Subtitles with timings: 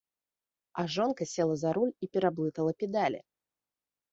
[0.73, 3.19] А жонка села за руль і пераблытала педалі.